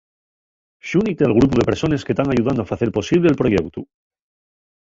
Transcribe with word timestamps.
Xúnite 0.91 1.23
al 1.25 1.35
grupu 1.39 1.55
de 1.57 1.67
persones 1.69 2.01
que 2.05 2.17
tán 2.19 2.27
ayudando 2.29 2.61
a 2.61 2.69
facer 2.71 2.89
posible'l 2.97 3.39
proyeutu 3.41 3.81